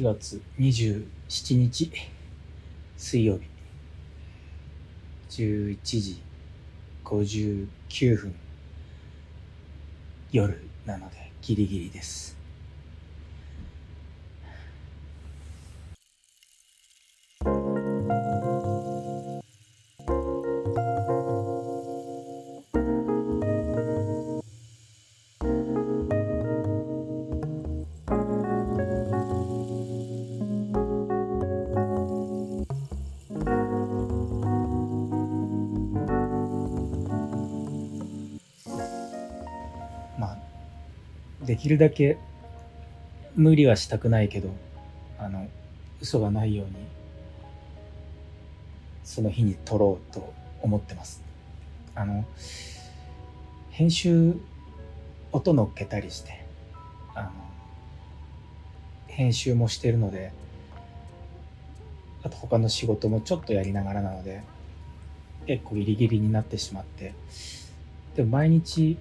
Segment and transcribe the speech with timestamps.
[0.00, 1.92] 4月27日
[2.96, 3.42] 水曜日。
[5.28, 6.22] 11時
[7.04, 7.68] 59
[8.16, 8.34] 分
[10.32, 12.39] 夜なのでギリギリです。
[41.50, 42.16] できるだけ
[43.34, 44.50] 無理はしたくないけど
[45.18, 45.48] あの
[46.00, 46.74] 嘘がないように
[49.02, 50.32] その日に撮ろうと
[50.62, 51.24] 思ってます。
[51.96, 52.24] あの
[53.70, 54.36] 編集
[55.32, 56.46] 音乗っけたりして
[57.16, 57.30] あの
[59.08, 60.30] 編集もしてるので
[62.22, 64.44] あと他の仕事もちょっとやりながらなので
[65.48, 67.12] 結構ギリギリになってしまって
[68.14, 68.98] でも毎日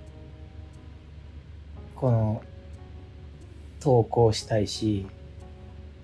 [1.99, 2.41] この
[3.81, 5.05] 投稿したいし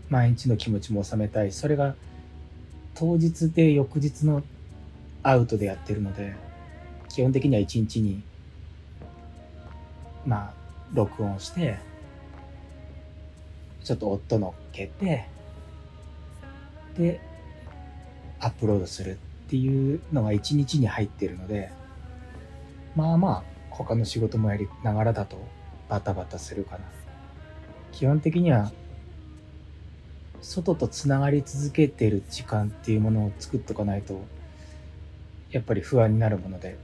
[0.10, 1.54] 毎日の気持ちも収めたい。
[1.54, 1.96] それが
[2.96, 4.44] 当日で翌日の
[5.24, 6.36] アウトでやってるので
[7.10, 8.24] 基本的には一日に
[10.26, 10.54] まあ
[10.94, 11.78] 録音して
[13.84, 15.28] ちょっと音乗っけて
[16.98, 17.22] で
[18.40, 21.72] アップロードするっていうのが一日に入ってるので
[22.96, 25.38] まあまあ他の仕事もやりながらだと
[25.89, 26.86] バタバタするかな。
[27.91, 28.72] 基本的には
[30.41, 34.25] 外とつながり続けてる時間っていうものを作っとかないと
[35.50, 36.78] やっぱり不安になるもので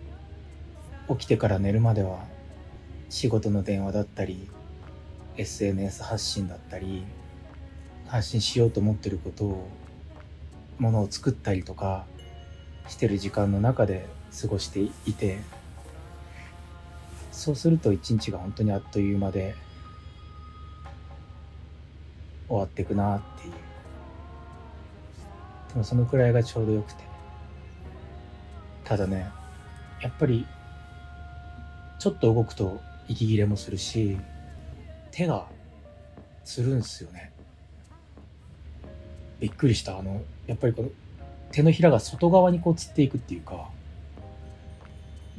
[1.10, 2.26] 起きてから寝るまでは
[3.10, 4.50] 仕事の電話だったり
[5.38, 7.04] SNS 発信だったり
[8.08, 9.68] 発信しようと思ってることを
[10.80, 12.06] ものを作ったりとか
[12.88, 14.08] してる時間の中で
[14.42, 15.40] 過ごしていて
[17.42, 19.56] そうすると一日が本当にあっという間で
[22.48, 23.54] 終わっていくなっていう。
[25.70, 27.04] でもそのくらいがちょうどよくて。
[28.84, 29.28] ただね
[30.04, 30.46] やっぱり
[31.98, 34.20] ちょっと動くと息切れもするし
[35.10, 35.48] 手が
[36.46, 37.32] つるんすよね。
[39.40, 39.98] びっくりした。
[39.98, 40.90] あのやっぱりこの
[41.52, 43.68] 手のひらが外側にこうつっていくっていうか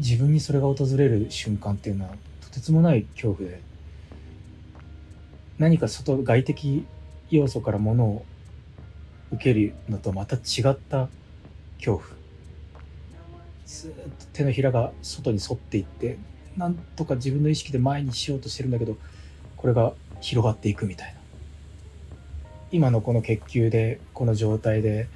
[0.02, 3.60] 自分にそれが訪れる瞬間っていうのはとてつもない恐怖で
[5.58, 6.84] 何か外外的
[7.30, 8.24] 要素からものを
[9.32, 11.08] 受けるのとまた違った
[11.78, 12.02] 恐怖。
[13.64, 16.18] ずっと手のひらが外に沿っていって
[16.56, 18.96] なんとか自分の意識で前にしようとしてるんだけど
[19.56, 21.20] これが広がっていくみたいな。
[22.72, 25.06] 今のこの血球でこの状態で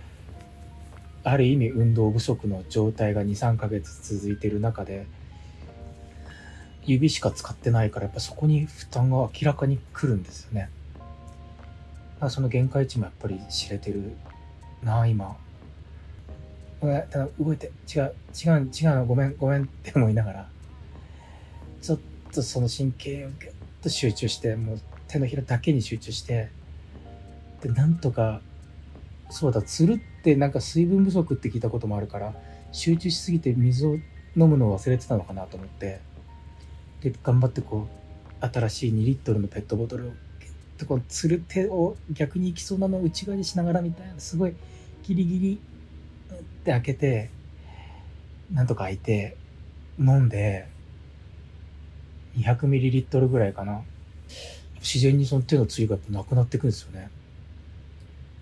[1.28, 5.06] ある意味運動不足の状態が23ヶ月続いてる中で
[6.84, 10.70] 指しか使ってないからやっぱそこに負担が明らかに来るんですよね。
[10.94, 11.06] だか
[12.26, 14.12] らその限界値もやっぱり知れてる
[14.84, 15.36] なあ今。
[16.80, 20.48] ただ動いて違う違う違うのごめんごめんって思いながら
[21.82, 21.98] ちょっ
[22.32, 26.50] とその神経をギュッと集中してもう手のひらだけに集中して
[27.62, 28.40] でなんとか
[29.30, 32.34] そうだつるってなんか水分不足って聞いたこともあるから
[32.72, 33.94] 集中しすぎて水を
[34.36, 36.00] 飲むのを忘れてたのかなと思って
[37.00, 37.88] で頑張ってこ
[38.40, 40.14] う新しい2リットルのペットボトルをギュ
[40.48, 44.54] ッとこうつる手を逆に行きそうなのを内側にしながらみたいなすごい
[45.02, 45.60] ギリギリ
[46.34, 47.30] って開けて
[48.52, 49.36] なんとか開いて
[49.98, 50.68] 飲んで
[52.36, 53.82] 200ミリリットルぐらいかな。
[54.80, 57.10] 自然にその手のつゆがなくなっていくんですよね。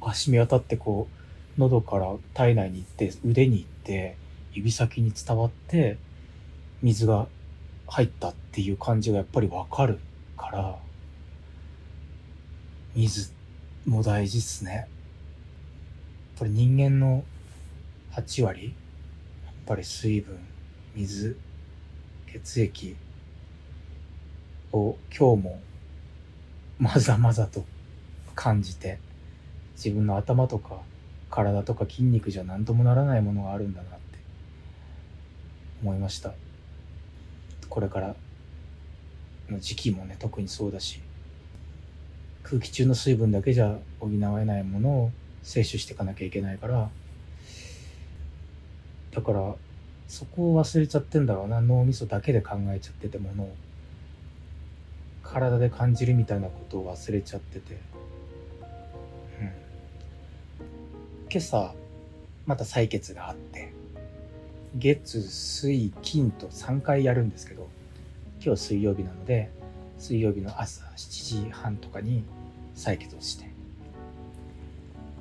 [0.09, 1.09] 足見渡ってこ
[1.57, 4.17] う喉から体内に行って腕に行って
[4.53, 5.99] 指先に伝わって
[6.83, 7.27] 水が
[7.87, 9.99] 入ったっていう感じがやっぱりわかる
[10.37, 10.79] から
[12.95, 13.33] 水
[13.87, 14.87] も大事っすねやっ
[16.39, 17.25] ぱり人間の
[18.13, 18.75] 8割
[19.45, 20.39] やっぱり水分
[20.95, 21.37] 水
[22.33, 22.97] 血液
[24.73, 25.61] を今日も
[26.79, 27.65] まざまざと
[28.35, 28.99] 感じて
[29.77, 30.81] 自分の頭とか
[31.31, 33.99] 体とか筋肉じゃ何ともならないものがあるんだなって
[35.83, 36.33] 思いました。
[37.69, 38.15] これから
[39.51, 41.01] の時期もね特にそうだし。
[42.45, 45.11] 空気中の水分だけじゃ補えないものを
[45.43, 46.91] 摂取していかなきゃいけないから。
[49.13, 49.55] だから
[50.09, 51.61] そこを忘れちゃってんだろうな。
[51.61, 53.57] 脳みそだけで考えちゃっててものを。
[55.23, 57.81] 体で感じるみたいなことを忘れちゃってて。
[61.35, 61.75] 今朝
[62.47, 63.73] また採血があって
[64.77, 67.67] 月水金と3回やるんですけど
[68.41, 69.51] 今日水曜日なので
[69.99, 72.23] 水曜日の朝7時半とかに
[72.77, 73.51] 採血をして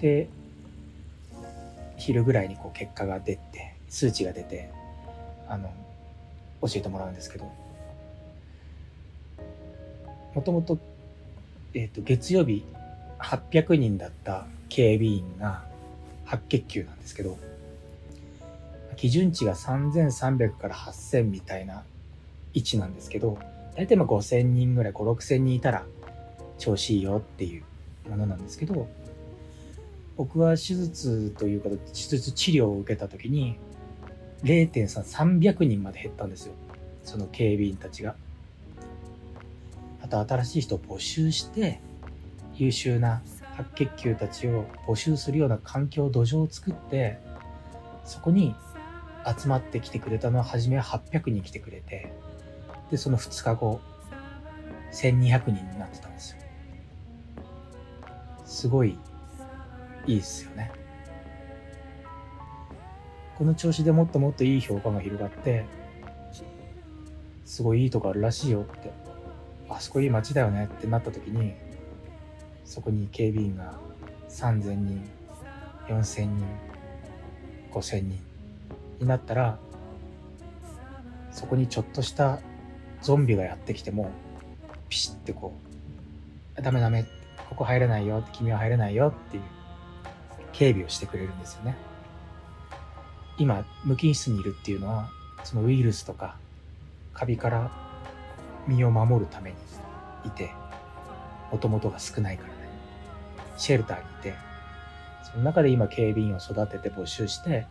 [0.01, 0.29] で
[1.97, 4.69] 昼ぐらいにこう結果が出て数値が出て
[5.47, 5.73] あの
[6.61, 7.51] 教えてもらうんですけど
[10.35, 10.77] もともと,、
[11.73, 12.63] えー、と月曜日
[13.17, 15.72] 800人だった警備員が
[16.33, 17.37] 白血球なんですけど
[18.95, 21.83] 基準値が3300から8000みたいな
[22.53, 23.37] 位置なんですけど
[23.75, 25.83] 大体まあ5000人ぐらい5 6000人いたら
[26.57, 28.87] 調子いいよっていうものなんですけど
[30.17, 33.57] 僕は手術というか手術治療を受けた時に
[34.43, 36.53] 0.3300人まで減ったんですよ。
[37.03, 38.15] その警備員たちが。
[40.01, 41.79] あと新しい人を募集して
[42.55, 43.23] 優秀な
[43.57, 47.19] 白血球たちを募集するような環境土壌を作って
[48.03, 48.55] そこに
[49.39, 52.13] 集まってきてくれたのは初めは800人来てくれて
[52.91, 53.79] でその2日後
[54.91, 56.37] 1200人になってたんですよ。
[58.45, 58.97] すごい
[60.05, 60.71] いいっすよね。
[63.37, 65.65] この調子でもっともっといい評価が広がって
[67.45, 68.91] すごいいいとこあるらしいよって
[69.69, 71.53] あそこいい街だよねってなった時に
[72.65, 73.73] そこに警備員が
[74.29, 75.03] 3000人
[75.87, 76.45] 4000人
[77.71, 78.19] 5000人
[78.99, 79.59] になったら
[81.31, 82.39] そこにちょっとした
[83.01, 84.11] ゾンビがやってきても
[84.89, 85.53] ピシッてこ
[86.57, 87.05] う「ダメダメ
[87.49, 89.43] ここ入れないよ」君は入れないよっていう
[90.53, 91.75] 警備をしてくれるんですよね。
[93.39, 95.09] 今無菌室にいるっていうのは
[95.43, 96.37] そのウイルスとか
[97.13, 97.71] カビから
[98.67, 99.55] 身を守るために
[100.25, 100.51] いて
[101.51, 102.52] もともとが少ないから。
[103.57, 104.33] シェルターにいて
[105.31, 107.65] その中で今警備員を育てて募集して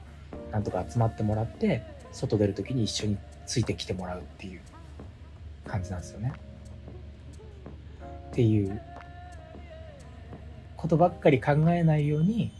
[0.51, 1.83] なんとか集まってもらって
[2.13, 4.61] 外出る時に一緒についてきてもらうっていう
[5.67, 6.33] 感じなんですよね。
[8.31, 8.81] っていう
[10.77, 12.51] ことばっかり考えないように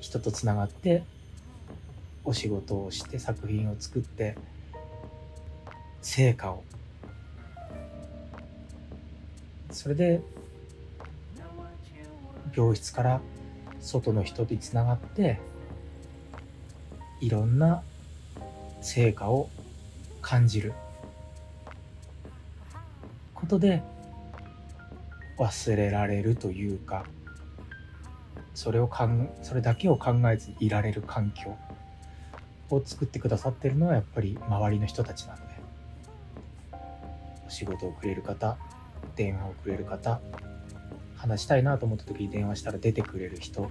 [0.00, 1.02] 人とつながって
[2.24, 4.36] お仕事をして作品を作って
[6.02, 6.62] 成果を
[9.70, 10.20] それで
[12.56, 13.20] 病室から
[13.80, 15.38] 外の人とつながって
[17.20, 17.82] いろんな
[18.80, 19.50] 成果を
[20.22, 20.72] 感じる
[23.34, 23.82] ことで
[25.38, 27.04] 忘れられるというか
[28.54, 31.56] それをかんそれだけを考えずにいられる環境
[32.70, 35.56] を作ってくださってるのはやっぱり周りの人たちなので。
[37.46, 38.58] お仕事をくれる方
[39.14, 40.20] 電話をくれる方
[41.28, 43.70] 話したいなと思った時に電話したら出てくれる人。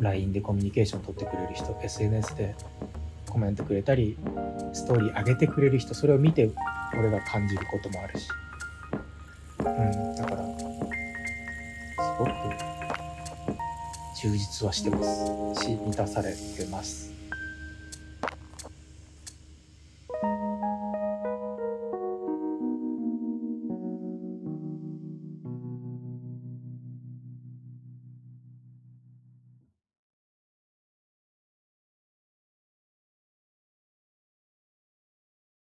[0.00, 1.78] LINE でコミュニケーション取ってくれる人。
[1.82, 2.54] SNS で
[3.28, 4.16] コメントくれたり
[4.72, 5.94] ストーリー上げてくれる人。
[5.94, 6.50] それを見て
[6.98, 8.28] 俺が感じることもあるし。
[9.60, 10.16] うん。
[10.16, 10.44] だから
[11.98, 12.30] すごく
[14.20, 15.02] 充実はしてま
[15.54, 15.64] す。
[15.64, 17.15] し満たされてます。